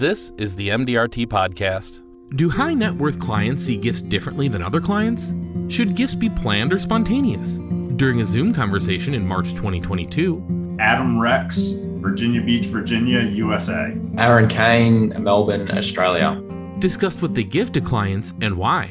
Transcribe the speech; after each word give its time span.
This 0.00 0.32
is 0.38 0.54
the 0.54 0.70
MDRT 0.70 1.26
Podcast. 1.26 2.02
Do 2.34 2.48
high 2.48 2.72
net 2.72 2.94
worth 2.94 3.18
clients 3.18 3.66
see 3.66 3.76
gifts 3.76 4.00
differently 4.00 4.48
than 4.48 4.62
other 4.62 4.80
clients? 4.80 5.34
Should 5.68 5.94
gifts 5.94 6.14
be 6.14 6.30
planned 6.30 6.72
or 6.72 6.78
spontaneous? 6.78 7.58
During 7.96 8.22
a 8.22 8.24
Zoom 8.24 8.54
conversation 8.54 9.12
in 9.12 9.28
March 9.28 9.50
2022, 9.50 10.78
Adam 10.80 11.20
Rex, 11.20 11.72
Virginia 12.00 12.40
Beach, 12.40 12.64
Virginia, 12.64 13.20
USA. 13.20 13.94
Aaron 14.16 14.48
Kane, 14.48 15.22
Melbourne, 15.22 15.70
Australia. 15.70 16.42
discussed 16.78 17.20
what 17.20 17.34
they 17.34 17.44
give 17.44 17.70
to 17.72 17.82
clients 17.82 18.32
and 18.40 18.56
why. 18.56 18.86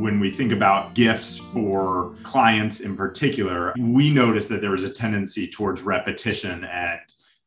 When 0.00 0.18
we 0.18 0.30
think 0.30 0.50
about 0.50 0.94
gifts 0.94 1.36
for 1.36 2.14
clients 2.22 2.80
in 2.80 2.96
particular, 2.96 3.74
we 3.78 4.08
noticed 4.08 4.48
that 4.48 4.62
there 4.62 4.70
was 4.70 4.84
a 4.84 4.90
tendency 4.90 5.46
towards 5.46 5.82
repetition 5.82 6.64
and 6.64 7.00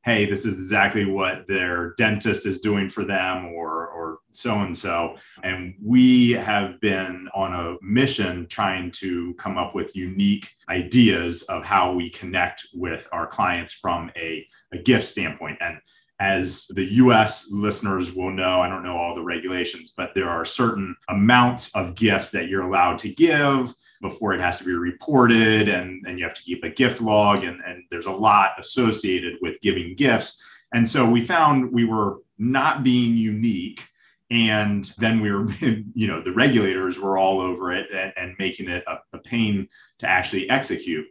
hey, 0.04 0.26
this 0.26 0.46
is 0.46 0.58
exactly 0.58 1.06
what 1.06 1.46
their 1.48 1.94
dentist 1.98 2.46
is 2.46 2.62
doing 2.62 2.90
for 2.90 3.04
them 3.04 3.48
or 3.48 3.88
or 3.88 4.20
so 4.32 4.60
and 4.60 4.78
so. 4.78 5.16
And 5.44 5.76
we 5.84 6.32
have 6.32 6.80
been 6.80 7.28
on 7.34 7.54
a 7.54 7.78
mission 7.82 8.48
trying 8.48 8.92
to 8.92 9.34
come 9.36 9.58
up 9.58 9.76
with 9.76 9.96
unique 9.96 10.54
ideas 10.70 11.44
of 11.44 11.64
how 11.66 11.94
we 11.94 12.10
connect 12.10 12.68
with 12.74 13.08
our 13.12 13.28
clients 13.28 13.74
from 13.74 14.12
a, 14.16 14.48
a 14.72 14.78
gift 14.78 15.06
standpoint. 15.06 15.58
And 15.60 15.80
as 16.20 16.68
the 16.68 16.94
US 16.96 17.52
listeners 17.52 18.14
will 18.14 18.32
know, 18.32 18.62
I 18.62 18.70
don't 18.70 18.84
know 18.84 18.98
all 18.98 19.16
the 19.16 19.24
regulations, 19.24 19.94
but 19.96 20.12
there 20.16 20.30
are 20.30 20.46
certain 20.46 20.96
amounts 21.10 21.76
of 21.76 21.96
gifts 21.96 22.32
that 22.32 22.50
you're 22.50 22.64
allowed 22.68 22.98
to 23.00 23.14
give 23.14 23.74
before 24.02 24.34
it 24.34 24.40
has 24.40 24.60
to 24.60 24.66
be 24.66 24.74
reported 24.74 25.68
and, 25.68 26.06
and 26.08 26.18
you 26.18 26.26
have 26.26 26.34
to 26.34 26.44
keep 26.44 26.64
a 26.64 26.70
gift 26.70 27.02
log 27.02 27.44
and, 27.44 27.60
and 27.66 27.84
there's 27.90 28.06
a 28.06 28.12
lot 28.12 28.52
associated 28.58 29.38
with 29.42 29.62
giving 29.62 29.96
gifts. 29.96 30.44
And 30.74 30.88
so 30.88 31.10
we 31.10 31.24
found 31.24 31.72
we 31.72 31.86
were 31.86 32.20
not 32.38 32.84
being 32.84 33.18
unique 33.18 33.88
and 34.32 34.86
then 35.00 35.20
we 35.20 35.32
were 35.32 35.52
you 35.62 36.08
know 36.08 36.22
the 36.22 36.32
regulators 36.32 37.00
were 37.00 37.18
all 37.18 37.42
over 37.42 37.72
it 37.72 37.88
and, 37.94 38.14
and 38.16 38.36
making 38.40 38.70
it 38.70 38.84
a, 38.88 39.00
a 39.14 39.20
pain 39.20 39.68
to 40.00 40.08
actually 40.08 40.50
execute. 40.50 41.06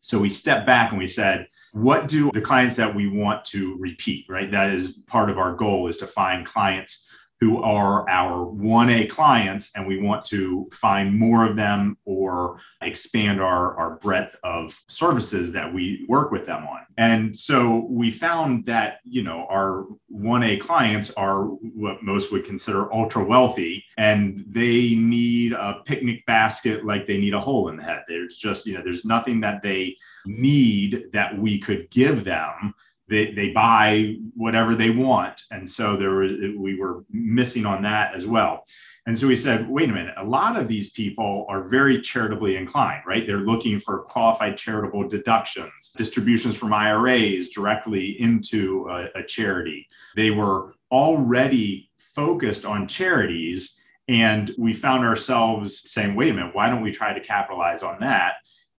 So 0.00 0.18
we 0.18 0.30
stepped 0.30 0.66
back 0.66 0.90
and 0.90 0.98
we 0.98 1.06
said 1.06 1.46
what 1.72 2.06
do 2.06 2.30
the 2.32 2.40
clients 2.40 2.76
that 2.76 2.94
we 2.94 3.08
want 3.08 3.44
to 3.46 3.76
repeat 3.78 4.26
right? 4.28 4.50
That 4.50 4.70
is 4.70 4.98
part 5.06 5.30
of 5.30 5.38
our 5.38 5.54
goal 5.54 5.88
is 5.88 5.98
to 5.98 6.06
find 6.06 6.44
clients 6.44 7.08
who 7.42 7.60
are 7.60 8.08
our 8.08 8.46
1A 8.46 9.10
clients, 9.10 9.72
and 9.74 9.84
we 9.84 9.98
want 10.00 10.24
to 10.24 10.68
find 10.70 11.18
more 11.18 11.44
of 11.44 11.56
them 11.56 11.98
or 12.04 12.60
expand 12.82 13.40
our, 13.40 13.76
our 13.76 13.96
breadth 13.96 14.36
of 14.44 14.80
services 14.88 15.50
that 15.50 15.74
we 15.74 16.06
work 16.08 16.30
with 16.30 16.46
them 16.46 16.64
on. 16.64 16.78
And 16.98 17.36
so 17.36 17.88
we 17.90 18.12
found 18.12 18.64
that, 18.66 18.98
you 19.02 19.24
know, 19.24 19.44
our 19.50 19.86
1A 20.14 20.60
clients 20.60 21.10
are 21.14 21.46
what 21.46 22.04
most 22.04 22.30
would 22.30 22.44
consider 22.44 22.94
ultra 22.94 23.24
wealthy, 23.24 23.84
and 23.98 24.44
they 24.46 24.94
need 24.94 25.52
a 25.52 25.82
picnic 25.84 26.24
basket 26.26 26.86
like 26.86 27.08
they 27.08 27.18
need 27.18 27.34
a 27.34 27.40
hole 27.40 27.70
in 27.70 27.76
the 27.76 27.82
head. 27.82 28.04
There's 28.06 28.38
just, 28.38 28.66
you 28.66 28.74
know, 28.74 28.84
there's 28.84 29.04
nothing 29.04 29.40
that 29.40 29.64
they 29.64 29.96
need 30.26 31.06
that 31.12 31.36
we 31.36 31.58
could 31.58 31.90
give 31.90 32.22
them 32.22 32.72
they, 33.08 33.32
they 33.32 33.50
buy 33.50 34.16
whatever 34.34 34.74
they 34.74 34.90
want. 34.90 35.42
And 35.50 35.68
so 35.68 35.96
there 35.96 36.14
was, 36.14 36.32
we 36.56 36.76
were 36.76 37.04
missing 37.10 37.66
on 37.66 37.82
that 37.82 38.14
as 38.14 38.26
well. 38.26 38.64
And 39.04 39.18
so 39.18 39.26
we 39.26 39.36
said, 39.36 39.68
wait 39.68 39.90
a 39.90 39.92
minute, 39.92 40.14
a 40.16 40.24
lot 40.24 40.56
of 40.56 40.68
these 40.68 40.92
people 40.92 41.44
are 41.48 41.64
very 41.64 42.00
charitably 42.00 42.56
inclined, 42.56 43.02
right? 43.04 43.26
They're 43.26 43.38
looking 43.38 43.80
for 43.80 44.04
qualified 44.04 44.56
charitable 44.56 45.08
deductions, 45.08 45.92
distributions 45.96 46.56
from 46.56 46.72
IRAs 46.72 47.48
directly 47.48 48.20
into 48.20 48.88
a, 48.88 49.08
a 49.18 49.24
charity. 49.24 49.88
They 50.14 50.30
were 50.30 50.74
already 50.92 51.90
focused 51.98 52.64
on 52.64 52.86
charities. 52.86 53.84
And 54.06 54.52
we 54.56 54.72
found 54.72 55.04
ourselves 55.04 55.90
saying, 55.90 56.14
wait 56.14 56.30
a 56.30 56.34
minute, 56.34 56.54
why 56.54 56.70
don't 56.70 56.82
we 56.82 56.92
try 56.92 57.12
to 57.12 57.20
capitalize 57.20 57.82
on 57.82 57.98
that? 58.00 58.34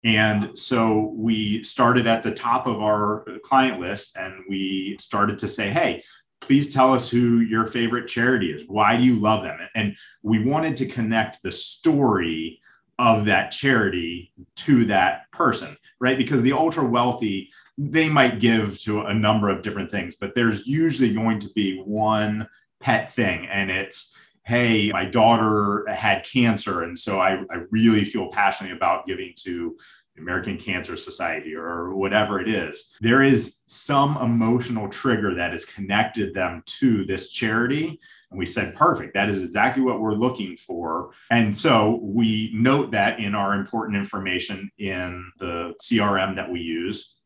And 0.05 0.59
so 0.59 1.13
we 1.15 1.63
started 1.63 2.07
at 2.07 2.23
the 2.23 2.33
top 2.33 2.67
of 2.67 2.83
our 2.83 3.25
client 3.45 3.81
list 3.81 4.17
and 4.17 4.45
we 4.49 4.97
started 4.99 5.39
to 5.41 5.49
say, 5.49 5.71
hey, 5.71 6.03
please 6.41 6.75
tell 6.75 6.93
us 6.93 7.09
who 7.09 7.39
your 7.39 7.67
favorite 7.67 8.09
charity 8.09 8.51
is. 8.53 8.65
Why 8.67 8.97
do 8.97 9.05
you 9.05 9.21
love 9.21 9.45
them? 9.45 9.59
And 9.77 9.97
we 10.23 10.45
wanted 10.45 10.77
to 10.79 10.87
connect 10.87 11.43
the 11.43 11.53
story 11.53 12.61
of 12.99 13.27
that 13.27 13.51
charity 13.51 14.33
to 14.57 14.85
that 14.87 15.31
person, 15.31 15.77
right? 16.01 16.19
Because 16.19 16.43
the 16.43 16.53
ultra 16.53 16.85
wealthy, 16.85 17.51
they 17.79 18.09
might 18.09 18.41
give 18.41 18.79
to 18.81 19.03
a 19.03 19.15
number 19.15 19.49
of 19.49 19.63
different 19.63 19.91
things, 19.91 20.17
but 20.17 20.35
there's 20.35 20.67
usually 20.67 21.15
going 21.15 21.39
to 21.41 21.49
be 21.55 21.81
one 21.81 22.49
pet 22.81 23.09
thing. 23.09 23.47
And 23.47 23.71
it's, 23.71 24.19
hey, 24.45 24.91
my 24.93 25.05
daughter 25.05 25.85
had 25.89 26.25
cancer. 26.25 26.83
And 26.83 26.99
so 26.99 27.21
I, 27.21 27.43
I 27.51 27.63
really 27.71 28.05
feel 28.05 28.29
passionately 28.29 28.77
about 28.77 29.07
giving 29.07 29.35
to 29.45 29.77
the 30.15 30.23
American 30.23 30.59
Cancer 30.59 30.97
Society 30.97 31.55
or 31.55 31.95
whatever 31.95 32.41
it 32.41 32.49
is. 32.49 32.97
There 33.01 33.23
is 33.23 33.63
some 33.67 34.17
emotional 34.19 34.89
trigger 34.89 35.35
that 35.37 35.53
has 35.53 35.65
connected 35.65 36.35
them 36.35 36.63
to 36.67 37.05
this 37.05 37.31
charity. 37.31 38.01
And 38.31 38.39
we 38.39 38.47
said, 38.47 38.75
perfect, 38.75 39.15
that 39.15 39.29
is 39.29 39.43
exactly 39.43 39.83
what 39.83 40.01
we're 40.01 40.15
looking 40.15 40.57
for. 40.57 41.11
And 41.31 41.55
so 41.55 42.01
we 42.03 42.51
note 42.53 42.91
that 42.93 43.21
in 43.21 43.35
our 43.35 43.55
important 43.55 43.97
information 43.97 44.71
in 44.79 45.31
the 45.39 45.75
CRM 45.81 46.37
that 46.37 46.51
we 46.51 46.61
use. 46.61 47.19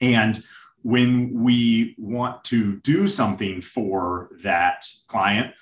And 0.00 0.42
when 0.82 1.42
we 1.42 1.94
want 1.98 2.44
to 2.44 2.80
do 2.80 3.08
something 3.08 3.60
for 3.60 4.30
that 4.42 4.86
client, 5.08 5.52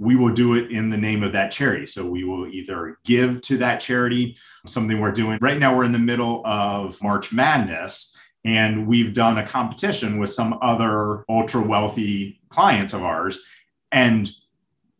we 0.00 0.16
will 0.16 0.32
do 0.32 0.54
it 0.54 0.72
in 0.72 0.88
the 0.88 0.96
name 0.96 1.22
of 1.22 1.32
that 1.32 1.52
charity. 1.52 1.84
So 1.84 2.06
we 2.06 2.24
will 2.24 2.48
either 2.48 2.98
give 3.04 3.42
to 3.42 3.58
that 3.58 3.80
charity, 3.80 4.38
something 4.66 4.98
we're 4.98 5.12
doing 5.12 5.38
right 5.42 5.58
now. 5.58 5.76
We're 5.76 5.84
in 5.84 5.92
the 5.92 5.98
middle 5.98 6.40
of 6.46 7.00
March 7.02 7.34
Madness, 7.34 8.16
and 8.42 8.86
we've 8.86 9.12
done 9.12 9.36
a 9.36 9.46
competition 9.46 10.18
with 10.18 10.30
some 10.30 10.58
other 10.62 11.26
ultra 11.28 11.60
wealthy 11.60 12.40
clients 12.48 12.94
of 12.94 13.02
ours. 13.04 13.40
And 13.92 14.30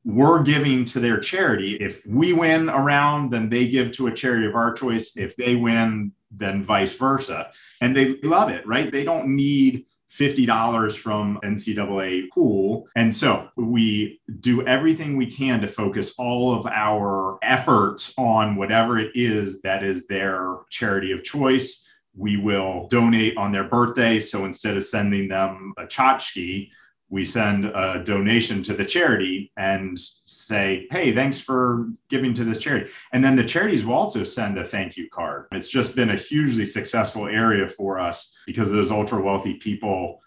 we're 0.05 0.43
giving 0.43 0.85
to 0.87 1.01
their 1.01 1.19
charity. 1.19 1.77
If 1.77 2.05
we 2.07 2.35
win 2.35 2.69
around, 2.69 3.31
then 3.31 3.49
they 3.49 3.69
give 3.69 3.93
to 3.93 4.09
a 4.09 4.15
charity 4.15 4.47
of 4.47 4.55
our 4.55 4.75
choice. 4.75 5.17
If 5.17 5.35
they 5.35 5.57
win, 5.57 6.13
then 6.31 6.63
vice 6.63 6.97
versa. 6.99 7.53
And 7.81 7.97
they 7.97 8.17
love 8.23 8.51
it, 8.51 8.67
right? 8.67 8.93
They 8.93 9.05
don't 9.05 9.35
need 9.35 9.87
$50 10.11 10.97
from 10.97 11.39
NCAA 11.45 12.31
pool. 12.31 12.89
And 12.97 13.15
so 13.15 13.49
we 13.57 14.21
do 14.41 14.67
everything 14.67 15.17
we 15.17 15.31
can 15.31 15.61
to 15.61 15.69
focus 15.69 16.15
all 16.19 16.55
of 16.55 16.67
our 16.67 17.39
efforts 17.43 18.13
on 18.19 18.57
whatever 18.57 18.99
it 18.99 19.13
is 19.15 19.63
that 19.63 19.85
is 19.85 20.09
their 20.09 20.57
charity 20.69 21.13
of 21.13 21.23
choice. 21.23 21.87
We 22.17 22.37
will 22.37 22.89
donate 22.89 23.37
on 23.37 23.53
their 23.53 23.69
birthday. 23.69 24.21
So 24.21 24.45
instead 24.45 24.77
of 24.77 24.85
sending 24.85 25.29
them 25.29 25.75
a 25.79 25.85
tchotchke, 25.85 26.71
we 27.11 27.25
send 27.25 27.65
a 27.65 28.03
donation 28.05 28.63
to 28.63 28.73
the 28.73 28.85
charity 28.85 29.53
and 29.57 29.99
say, 29.99 30.87
hey, 30.93 31.13
thanks 31.13 31.41
for 31.41 31.89
giving 32.09 32.33
to 32.35 32.45
this 32.45 32.63
charity. 32.63 32.91
And 33.13 33.23
then 33.23 33.35
the 33.35 33.45
charities 33.45 33.85
will 33.85 33.95
also 33.95 34.23
send 34.23 34.57
a 34.59 34.65
thank 34.65 34.97
you 34.97 35.11
card. 35.11 35.47
It's 35.53 35.69
just 35.69 35.97
been 35.97 36.11
a 36.11 36.17
hugely 36.17 36.65
successful 36.65 37.27
area 37.27 37.67
for 37.67 37.99
us 37.99 38.39
because 38.47 38.71
those 38.71 38.93
ultra 38.93 39.21
wealthy 39.21 39.55
people 39.55 40.21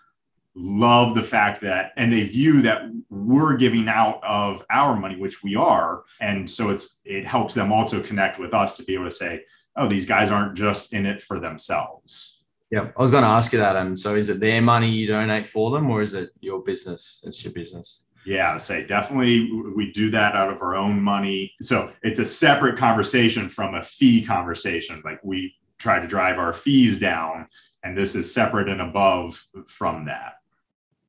love 0.56 1.16
the 1.16 1.24
fact 1.24 1.62
that 1.62 1.94
and 1.98 2.12
they 2.12 2.24
view 2.24 2.62
that 2.62 2.84
we're 3.10 3.58
giving 3.58 3.88
out 3.88 4.24
of 4.24 4.64
our 4.70 4.96
money 4.96 5.16
which 5.16 5.42
we 5.44 5.56
are 5.56 6.04
and 6.20 6.50
so 6.50 6.70
it's 6.70 7.02
it 7.06 7.26
helps 7.26 7.56
them 7.56 7.72
also 7.72 8.00
connect 8.00 8.38
with 8.38 8.54
us 8.54 8.78
to 8.78 8.84
be 8.84 8.94
able 8.94 9.06
to 9.06 9.10
say 9.10 9.44
oh 9.78 9.88
these 9.88 10.06
guys 10.06 10.30
aren't 10.30 10.56
just 10.56 10.94
in 10.94 11.08
it 11.08 11.24
for 11.24 11.40
themselves 11.40 12.43
yeah, 12.72 12.90
I 12.98 13.02
was 13.02 13.12
going 13.12 13.24
to 13.24 13.30
ask 13.30 13.54
you 13.54 13.60
that. 13.60 13.76
And 13.76 13.98
so, 13.98 14.16
is 14.16 14.30
it 14.30 14.40
their 14.40 14.62
money 14.62 14.90
you 14.90 15.08
donate 15.08 15.48
for 15.48 15.72
them, 15.72 15.90
or 15.90 16.02
is 16.02 16.14
it 16.14 16.32
your 16.42 16.64
business? 16.64 17.24
It's 17.28 17.44
your 17.44 17.54
business. 17.54 18.06
Yeah, 18.26 18.50
I 18.50 18.54
would 18.54 18.62
say 18.62 18.88
definitely 18.88 19.52
we 19.76 19.92
do 19.92 20.10
that 20.12 20.36
out 20.36 20.52
of 20.52 20.62
our 20.62 20.76
own 20.76 21.02
money. 21.02 21.54
So 21.62 21.92
it's 22.04 22.20
a 22.20 22.26
separate 22.26 22.78
conversation 22.78 23.50
from 23.50 23.76
a 23.76 23.84
fee 23.84 24.24
conversation. 24.24 25.02
Like 25.04 25.20
we 25.24 25.56
try 25.78 26.00
to 26.00 26.08
drive 26.08 26.40
our 26.40 26.54
fees 26.54 27.00
down, 27.00 27.48
and 27.84 27.98
this 27.98 28.16
is 28.16 28.34
separate 28.34 28.70
and 28.70 28.82
above 28.82 29.46
from 29.68 30.06
that. 30.06 30.36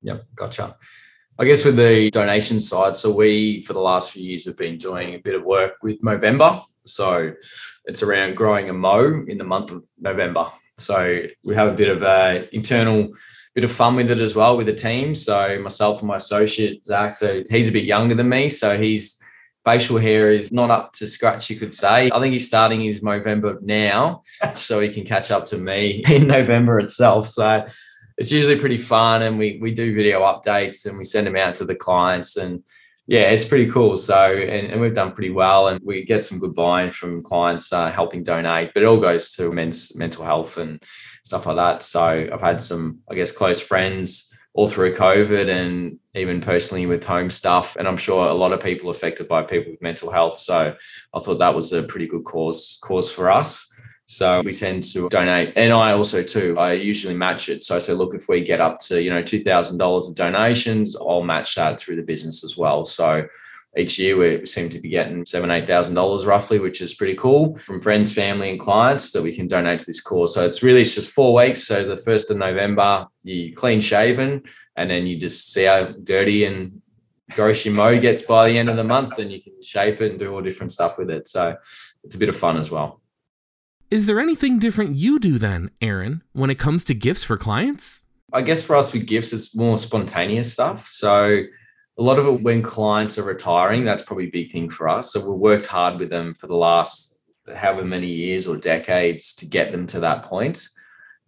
Yep, 0.02 0.26
gotcha. 0.34 0.76
I 1.38 1.44
guess 1.44 1.64
with 1.64 1.76
the 1.76 2.10
donation 2.10 2.60
side, 2.60 2.96
so 2.96 3.12
we 3.12 3.62
for 3.62 3.72
the 3.72 3.80
last 3.80 4.10
few 4.10 4.22
years 4.22 4.44
have 4.46 4.58
been 4.58 4.78
doing 4.78 5.14
a 5.14 5.18
bit 5.18 5.34
of 5.34 5.44
work 5.44 5.74
with 5.82 6.00
Movember. 6.02 6.64
So 6.86 7.32
it's 7.86 8.02
around 8.02 8.36
growing 8.36 8.68
a 8.70 8.72
mo 8.72 9.24
in 9.26 9.38
the 9.38 9.44
month 9.44 9.70
of 9.70 9.84
November. 9.98 10.50
So 10.78 11.22
we 11.44 11.54
have 11.54 11.68
a 11.68 11.76
bit 11.76 11.88
of 11.88 12.02
a 12.02 12.48
internal 12.54 13.10
bit 13.54 13.64
of 13.64 13.70
fun 13.70 13.94
with 13.94 14.10
it 14.10 14.18
as 14.18 14.34
well 14.34 14.56
with 14.56 14.66
the 14.66 14.74
team. 14.74 15.14
So 15.14 15.58
myself 15.60 16.00
and 16.00 16.08
my 16.08 16.16
associate 16.16 16.84
Zach, 16.84 17.14
so 17.14 17.44
he's 17.48 17.68
a 17.68 17.72
bit 17.72 17.84
younger 17.84 18.14
than 18.14 18.28
me, 18.28 18.48
so 18.48 18.76
he's 18.76 19.20
facial 19.64 19.98
hair 19.98 20.30
is 20.30 20.52
not 20.52 20.70
up 20.70 20.92
to 20.92 21.06
scratch, 21.06 21.48
you 21.48 21.56
could 21.56 21.72
say. 21.72 22.10
I 22.12 22.20
think 22.20 22.32
he's 22.32 22.46
starting 22.46 22.82
his 22.82 23.00
Movember 23.00 23.62
now, 23.62 24.22
so 24.56 24.80
he 24.80 24.88
can 24.88 25.04
catch 25.04 25.30
up 25.30 25.44
to 25.46 25.58
me 25.58 26.02
in 26.08 26.26
November 26.26 26.78
itself. 26.80 27.28
So 27.28 27.66
it's 28.18 28.32
usually 28.32 28.58
pretty 28.58 28.78
fun. 28.78 29.22
And 29.22 29.38
we 29.38 29.58
we 29.60 29.72
do 29.72 29.94
video 29.94 30.22
updates 30.22 30.86
and 30.86 30.98
we 30.98 31.04
send 31.04 31.26
them 31.26 31.36
out 31.36 31.54
to 31.54 31.64
the 31.64 31.74
clients 31.74 32.36
and 32.36 32.62
yeah, 33.06 33.30
it's 33.30 33.44
pretty 33.44 33.70
cool. 33.70 33.96
So, 33.96 34.32
and, 34.32 34.72
and 34.72 34.80
we've 34.80 34.94
done 34.94 35.12
pretty 35.12 35.30
well, 35.30 35.68
and 35.68 35.80
we 35.84 36.04
get 36.04 36.24
some 36.24 36.38
good 36.38 36.54
buy-in 36.54 36.90
from 36.90 37.22
clients 37.22 37.72
uh, 37.72 37.90
helping 37.90 38.22
donate. 38.22 38.72
But 38.72 38.82
it 38.82 38.86
all 38.86 39.00
goes 39.00 39.34
to 39.34 39.52
men's 39.52 39.94
mental 39.96 40.24
health 40.24 40.56
and 40.56 40.82
stuff 41.22 41.46
like 41.46 41.56
that. 41.56 41.82
So, 41.82 42.28
I've 42.32 42.40
had 42.40 42.60
some, 42.60 43.00
I 43.10 43.14
guess, 43.14 43.30
close 43.30 43.60
friends 43.60 44.30
all 44.54 44.68
through 44.68 44.94
COVID, 44.94 45.50
and 45.50 45.98
even 46.14 46.40
personally 46.40 46.86
with 46.86 47.04
home 47.04 47.28
stuff. 47.28 47.76
And 47.76 47.86
I'm 47.86 47.96
sure 47.98 48.26
a 48.26 48.34
lot 48.34 48.52
of 48.52 48.62
people 48.62 48.88
affected 48.88 49.28
by 49.28 49.42
people 49.42 49.72
with 49.72 49.82
mental 49.82 50.10
health. 50.10 50.38
So, 50.38 50.74
I 51.14 51.18
thought 51.20 51.38
that 51.40 51.54
was 51.54 51.72
a 51.74 51.82
pretty 51.82 52.06
good 52.06 52.24
cause 52.24 52.78
cause 52.82 53.12
for 53.12 53.30
us. 53.30 53.73
So 54.06 54.42
we 54.42 54.52
tend 54.52 54.82
to 54.92 55.08
donate. 55.08 55.54
And 55.56 55.72
I 55.72 55.92
also 55.92 56.22
too, 56.22 56.58
I 56.58 56.72
usually 56.72 57.14
match 57.14 57.48
it. 57.48 57.64
So 57.64 57.76
I 57.76 57.78
say, 57.78 57.94
look, 57.94 58.14
if 58.14 58.28
we 58.28 58.42
get 58.42 58.60
up 58.60 58.78
to, 58.80 59.02
you 59.02 59.10
know, 59.10 59.22
$2,000 59.22 60.08
of 60.08 60.14
donations, 60.14 60.94
I'll 60.96 61.22
match 61.22 61.54
that 61.54 61.80
through 61.80 61.96
the 61.96 62.02
business 62.02 62.44
as 62.44 62.56
well. 62.56 62.84
So 62.84 63.26
each 63.76 63.98
year 63.98 64.16
we 64.16 64.46
seem 64.46 64.68
to 64.68 64.78
be 64.78 64.88
getting 64.88 65.26
seven, 65.26 65.50
eight 65.50 65.66
thousand 65.66 65.94
dollars 65.94 66.26
roughly, 66.26 66.58
which 66.58 66.80
is 66.80 66.94
pretty 66.94 67.14
cool 67.14 67.56
from 67.56 67.80
friends, 67.80 68.12
family, 68.12 68.50
and 68.50 68.60
clients 68.60 69.10
that 69.12 69.22
we 69.22 69.34
can 69.34 69.48
donate 69.48 69.80
to 69.80 69.86
this 69.86 70.00
cause. 70.00 70.34
So 70.34 70.44
it's 70.44 70.62
really 70.62 70.82
it's 70.82 70.94
just 70.94 71.10
four 71.10 71.34
weeks. 71.34 71.64
So 71.64 71.84
the 71.84 71.96
first 71.96 72.30
of 72.30 72.36
November, 72.36 73.08
you 73.24 73.52
clean 73.54 73.80
shaven, 73.80 74.44
and 74.76 74.88
then 74.88 75.06
you 75.06 75.18
just 75.18 75.52
see 75.52 75.64
how 75.64 75.86
dirty 75.86 76.44
and 76.44 76.80
gross 77.32 77.64
your 77.64 77.74
mo 77.74 77.98
gets 78.00 78.22
by 78.22 78.48
the 78.48 78.58
end 78.58 78.68
of 78.68 78.76
the 78.76 78.84
month, 78.84 79.18
and 79.18 79.32
you 79.32 79.42
can 79.42 79.60
shape 79.62 80.00
it 80.00 80.12
and 80.12 80.20
do 80.20 80.32
all 80.32 80.40
different 80.40 80.70
stuff 80.70 80.96
with 80.96 81.10
it. 81.10 81.26
So 81.26 81.56
it's 82.04 82.14
a 82.14 82.18
bit 82.18 82.28
of 82.28 82.36
fun 82.36 82.58
as 82.58 82.70
well. 82.70 83.00
Is 83.94 84.06
there 84.06 84.18
anything 84.18 84.58
different 84.58 84.96
you 84.96 85.20
do 85.20 85.38
then, 85.38 85.70
Aaron, 85.80 86.24
when 86.32 86.50
it 86.50 86.58
comes 86.58 86.82
to 86.82 86.94
gifts 86.94 87.22
for 87.22 87.36
clients? 87.36 88.00
I 88.32 88.42
guess 88.42 88.60
for 88.60 88.74
us 88.74 88.92
with 88.92 89.06
gifts, 89.06 89.32
it's 89.32 89.54
more 89.54 89.78
spontaneous 89.78 90.52
stuff. 90.52 90.88
So 90.88 91.44
a 91.96 92.02
lot 92.02 92.18
of 92.18 92.26
it 92.26 92.42
when 92.42 92.60
clients 92.60 93.18
are 93.18 93.22
retiring, 93.22 93.84
that's 93.84 94.02
probably 94.02 94.26
a 94.26 94.32
big 94.32 94.50
thing 94.50 94.68
for 94.68 94.88
us. 94.88 95.12
So 95.12 95.20
we've 95.20 95.38
worked 95.38 95.66
hard 95.66 96.00
with 96.00 96.10
them 96.10 96.34
for 96.34 96.48
the 96.48 96.56
last 96.56 97.22
however 97.54 97.84
many 97.84 98.08
years 98.08 98.48
or 98.48 98.56
decades 98.56 99.32
to 99.36 99.46
get 99.46 99.70
them 99.70 99.86
to 99.86 100.00
that 100.00 100.24
point. 100.24 100.66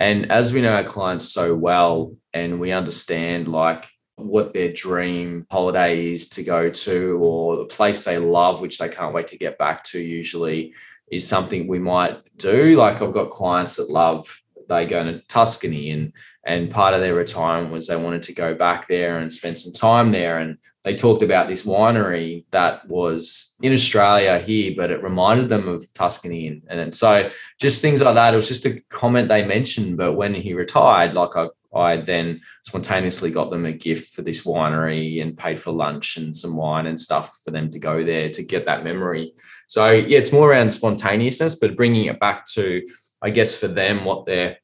And 0.01 0.33
as 0.33 0.53
we 0.53 0.61
know 0.61 0.75
our 0.75 0.83
clients 0.83 1.33
so 1.33 1.55
well 1.55 2.17
and 2.35 2.59
we 2.59 2.73
understand 2.73 3.47
like 3.47 3.87
what 4.17 4.55
their 4.55 4.73
dream 4.73 5.47
holiday 5.53 6.11
is 6.11 6.31
to 6.31 6.43
go 6.43 6.71
to 6.71 7.19
or 7.23 7.59
the 7.59 7.67
place 7.67 8.05
they 8.05 8.19
love, 8.19 8.61
which 8.61 8.79
they 8.79 8.89
can't 8.89 9.15
wait 9.15 9.29
to 9.29 9.39
get 9.39 9.57
back 9.57 9.85
to 9.85 10.01
usually, 10.01 10.75
is 11.11 11.27
something 11.27 11.67
we 11.67 11.79
might 11.79 12.19
do. 12.37 12.77
Like 12.77 13.03
I've 13.03 13.13
got 13.13 13.31
clients 13.31 13.77
that 13.77 13.91
love 13.91 14.43
they 14.69 14.87
go 14.87 15.05
to 15.05 15.21
Tuscany 15.29 15.91
and 15.91 16.13
and 16.45 16.71
part 16.71 16.95
of 16.95 17.01
their 17.01 17.15
retirement 17.15 17.73
was 17.73 17.89
they 17.89 17.97
wanted 17.97 18.23
to 18.23 18.33
go 18.33 18.55
back 18.55 18.87
there 18.87 19.19
and 19.19 19.33
spend 19.33 19.59
some 19.59 19.73
time 19.73 20.13
there 20.13 20.39
and 20.39 20.59
they 20.85 20.95
talked 20.95 21.25
about 21.25 21.49
this 21.49 21.65
winery 21.65 22.45
that 22.53 22.87
was 22.89 23.57
in 23.63 23.73
Australia 23.73 24.39
here 24.39 24.73
but 24.77 24.91
it 24.91 25.03
reminded 25.03 25.49
them 25.49 25.69
of 25.69 25.93
Tuscany 25.93 26.47
and, 26.49 26.63
and 26.69 26.95
so 26.95 27.31
just 27.61 27.83
things 27.83 28.03
like 28.03 28.15
that 28.15 28.33
it 28.33 28.37
was 28.37 28.49
just 28.49 28.67
a 28.67 28.81
comment 28.91 29.29
they 29.29 29.45
mentioned 29.45 29.97
but 29.97 30.15
when 30.15 30.35
he 30.35 30.55
retired 30.55 31.15
like 31.15 31.37
I 31.37 31.49
I 31.77 31.99
then 31.99 32.41
spontaneously 32.65 33.31
got 33.31 33.51
them 33.51 33.67
a 33.67 33.73
gift 33.73 34.15
for 34.15 34.23
this 34.23 34.45
winery 34.45 35.23
and 35.23 35.37
paid 35.37 35.61
for 35.61 35.73
lunch 35.73 36.17
and 36.17 36.35
some 36.35 36.57
wine 36.57 36.87
and 36.87 36.99
stuff 36.99 37.39
for 37.45 37.51
them 37.51 37.71
to 37.71 37.79
go 37.79 38.05
there 38.05 38.31
to 38.31 38.43
get 38.43 38.67
that 38.67 38.85
memory. 38.85 39.33
So 39.67 39.91
yeah, 39.91 40.19
it's 40.19 40.33
more 40.33 40.51
around 40.51 40.73
spontaneousness, 40.73 41.57
but 41.57 41.77
bringing 41.77 42.07
it 42.07 42.21
back 42.21 42.47
to, 42.53 42.87
I 43.23 43.31
guess, 43.31 43.59
for 43.59 43.69
them, 43.69 44.05
what 44.05 44.27
their 44.27 44.59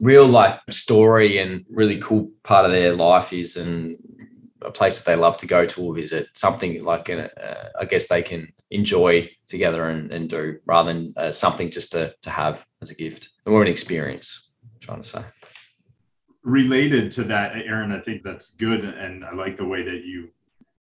real 0.00 0.26
like 0.26 0.60
story 0.70 1.38
and 1.38 1.64
really 1.70 1.98
cool 1.98 2.30
part 2.42 2.64
of 2.64 2.70
their 2.70 2.92
life 2.94 3.32
is, 3.32 3.56
and 3.56 3.96
a 4.62 4.70
place 4.70 4.98
that 4.98 5.10
they 5.10 5.16
love 5.16 5.36
to 5.38 5.46
go 5.46 5.64
to 5.66 5.82
or 5.82 5.94
visit, 5.94 6.28
something 6.34 6.82
like 6.84 7.08
an, 7.08 7.20
uh, 7.20 7.68
I 7.80 7.84
guess 7.84 8.08
they 8.08 8.22
can 8.22 8.52
enjoy 8.70 9.30
together 9.46 9.88
and, 9.90 10.10
and 10.12 10.28
do 10.28 10.58
rather 10.66 10.92
than 10.92 11.14
uh, 11.16 11.30
something 11.30 11.70
just 11.70 11.92
to, 11.92 12.14
to 12.22 12.30
have 12.30 12.66
as 12.82 12.90
a 12.90 12.94
gift 12.94 13.28
or 13.44 13.62
an 13.62 13.68
experience. 13.68 14.52
I'm 14.64 14.80
trying 14.80 15.02
to 15.02 15.08
say 15.08 15.22
related 16.46 17.10
to 17.10 17.24
that, 17.24 17.56
Aaron, 17.56 17.90
I 17.90 17.98
think 17.98 18.22
that's 18.22 18.52
good. 18.52 18.84
And 18.84 19.24
I 19.24 19.34
like 19.34 19.56
the 19.56 19.66
way 19.66 19.82
that 19.82 20.04
you 20.04 20.30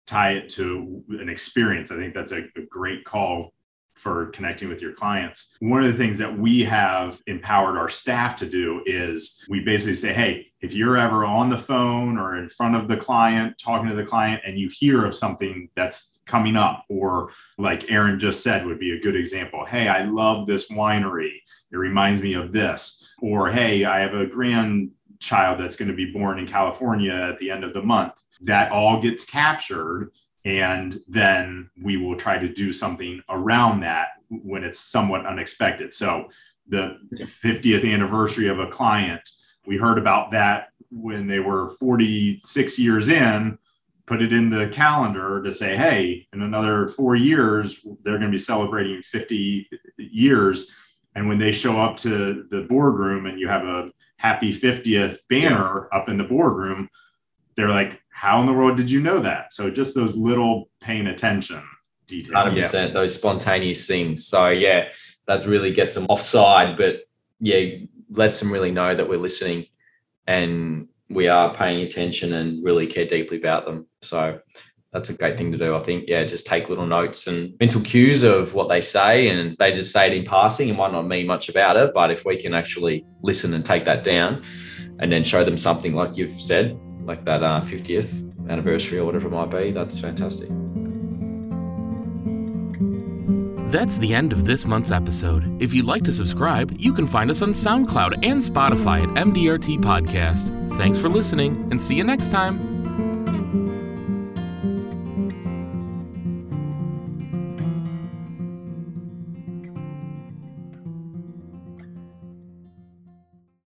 tie 0.05 0.31
it 0.31 0.49
to 0.49 1.01
an 1.09 1.29
experience. 1.29 1.89
I 1.89 1.95
think 1.95 2.13
that's 2.13 2.33
a, 2.33 2.43
a, 2.57 2.65
great 2.69 3.05
call 3.05 3.53
for 3.93 4.25
connecting 4.27 4.67
with 4.67 4.81
your 4.81 4.91
clients. 4.91 5.55
One 5.61 5.81
of 5.81 5.89
the 5.89 5.97
things 5.97 6.17
that 6.17 6.37
we 6.37 6.63
have 6.65 7.21
empowered 7.27 7.77
our 7.77 7.87
staff 7.87 8.35
to 8.37 8.45
do 8.45 8.83
is 8.85 9.45
we 9.47 9.61
basically 9.61 9.95
say, 9.95 10.13
hey, 10.13 10.47
if 10.59 10.73
you're 10.73 10.97
ever 10.97 11.23
on 11.23 11.49
the 11.49 11.57
phone 11.57 12.17
or 12.17 12.35
in 12.35 12.49
front 12.49 12.75
of 12.75 12.89
the 12.89 12.97
client, 12.97 13.57
talking 13.57 13.89
to 13.89 13.95
the 13.95 14.03
client, 14.03 14.41
and 14.45 14.59
you 14.59 14.69
hear 14.69 15.05
of 15.05 15.15
something 15.15 15.69
that's 15.75 16.21
coming 16.25 16.57
up, 16.57 16.83
or 16.89 17.31
like 17.57 17.89
Aaron 17.89 18.19
just 18.19 18.43
said, 18.43 18.65
would 18.65 18.79
be 18.79 18.97
a 18.97 19.01
good 19.01 19.15
example. 19.15 19.63
Hey, 19.63 19.87
I 19.87 20.03
love 20.03 20.45
this 20.45 20.69
winery. 20.69 21.37
It 21.71 21.77
reminds 21.77 22.21
me 22.21 22.33
of 22.33 22.51
this. 22.51 23.07
Or, 23.21 23.49
hey, 23.49 23.85
I 23.85 24.01
have 24.01 24.13
a 24.13 24.25
grand 24.25 24.91
child 25.23 25.59
that's 25.59 25.75
going 25.75 25.89
to 25.89 25.95
be 25.95 26.11
born 26.11 26.37
in 26.37 26.47
California 26.47 27.13
at 27.13 27.37
the 27.39 27.49
end 27.49 27.63
of 27.63 27.73
the 27.73 27.81
month. 27.81 28.13
That 28.41 28.71
all 28.71 29.01
gets 29.01 29.25
captured. 29.25 30.11
And 30.45 30.99
then 31.07 31.69
we 31.81 31.95
will 31.95 32.17
try 32.17 32.37
to 32.37 32.53
do 32.53 32.73
something 32.73 33.21
around 33.29 33.79
that 33.81 34.09
when 34.29 34.63
it's 34.63 34.79
somewhat 34.79 35.25
unexpected. 35.25 35.93
So, 35.93 36.29
the 36.67 36.97
50th 37.15 37.89
anniversary 37.91 38.47
of 38.47 38.59
a 38.59 38.67
client, 38.67 39.29
we 39.65 39.77
heard 39.77 39.97
about 39.97 40.31
that 40.31 40.69
when 40.91 41.27
they 41.27 41.39
were 41.39 41.67
46 41.67 42.79
years 42.79 43.09
in, 43.09 43.57
put 44.05 44.21
it 44.21 44.33
in 44.33 44.49
the 44.49 44.69
calendar 44.69 45.41
to 45.43 45.51
say, 45.51 45.75
hey, 45.75 46.27
in 46.33 46.41
another 46.41 46.87
four 46.87 47.15
years, 47.15 47.85
they're 48.03 48.17
going 48.17 48.31
to 48.31 48.35
be 48.35 48.39
celebrating 48.39 49.01
50 49.01 49.69
years. 49.97 50.71
And 51.15 51.27
when 51.27 51.37
they 51.37 51.51
show 51.51 51.79
up 51.79 51.97
to 51.97 52.45
the 52.49 52.61
boardroom 52.61 53.25
and 53.25 53.39
you 53.39 53.47
have 53.47 53.65
a 53.65 53.91
happy 54.23 54.53
50th 54.53 55.17
banner 55.29 55.93
up 55.93 56.07
in 56.07 56.17
the 56.17 56.23
boardroom, 56.23 56.89
they're 57.55 57.69
like, 57.69 58.01
how 58.09 58.39
in 58.39 58.45
the 58.45 58.53
world 58.53 58.77
did 58.77 58.89
you 58.89 59.01
know 59.01 59.19
that? 59.19 59.51
So 59.51 59.69
just 59.69 59.93
those 59.93 60.15
little 60.15 60.69
paying 60.79 61.07
attention 61.07 61.61
details. 62.07 62.33
100%, 62.33 62.73
yeah. 62.73 62.87
those 62.87 63.13
spontaneous 63.13 63.85
things. 63.85 64.25
So 64.25 64.47
yeah, 64.47 64.89
that 65.27 65.45
really 65.45 65.73
gets 65.73 65.95
them 65.95 66.05
offside, 66.07 66.77
but 66.77 67.01
yeah, 67.39 67.79
lets 68.09 68.39
them 68.39 68.51
really 68.51 68.71
know 68.71 68.95
that 68.95 69.07
we're 69.07 69.17
listening 69.17 69.67
and 70.25 70.87
we 71.09 71.27
are 71.27 71.53
paying 71.53 71.81
attention 71.81 72.33
and 72.33 72.63
really 72.63 72.87
care 72.87 73.05
deeply 73.05 73.37
about 73.37 73.65
them. 73.65 73.87
So 74.01 74.39
that's 74.93 75.09
a 75.09 75.13
great 75.13 75.37
thing 75.37 75.51
to 75.51 75.57
do. 75.57 75.75
I 75.75 75.79
think, 75.79 76.05
yeah, 76.07 76.23
just 76.23 76.45
take 76.45 76.69
little 76.69 76.85
notes 76.85 77.25
and 77.25 77.55
mental 77.59 77.81
cues 77.81 78.21
of 78.21 78.53
what 78.53 78.69
they 78.69 78.79
say, 78.79 79.27
and 79.27 79.57
they 79.57 79.71
just 79.71 79.91
say 79.91 80.07
it 80.07 80.13
in 80.13 80.23
passing. 80.25 80.69
It 80.69 80.77
might 80.77 80.91
not 80.91 81.07
mean 81.07 81.25
much 81.25 81.49
about 81.49 81.75
it, 81.77 81.93
but 81.93 82.11
if 82.11 82.25
we 82.25 82.37
can 82.37 82.53
actually 82.53 83.05
listen 83.23 83.53
and 83.55 83.65
take 83.65 83.85
that 83.85 84.03
down, 84.03 84.43
and 84.99 85.11
then 85.11 85.23
show 85.23 85.43
them 85.43 85.57
something 85.57 85.93
like 85.93 86.15
you've 86.15 86.31
said, 86.31 86.79
like 87.01 87.25
that 87.25 87.43
uh, 87.43 87.59
50th 87.61 88.29
anniversary 88.49 88.99
or 88.99 89.05
whatever 89.05 89.27
it 89.27 89.31
might 89.31 89.49
be, 89.49 89.71
that's 89.71 89.99
fantastic. 89.99 90.49
That's 93.71 93.97
the 93.97 94.13
end 94.13 94.31
of 94.31 94.45
this 94.45 94.67
month's 94.67 94.91
episode. 94.91 95.59
If 95.59 95.73
you'd 95.73 95.87
like 95.87 96.03
to 96.03 96.11
subscribe, 96.11 96.75
you 96.77 96.93
can 96.93 97.07
find 97.07 97.31
us 97.31 97.41
on 97.41 97.53
SoundCloud 97.53 98.23
and 98.23 98.39
Spotify 98.39 99.01
at 99.01 99.25
MDRT 99.25 99.79
Podcast. 99.79 100.77
Thanks 100.77 100.99
for 100.99 101.09
listening, 101.09 101.67
and 101.71 101.81
see 101.81 101.95
you 101.95 102.03
next 102.03 102.29
time. 102.29 102.72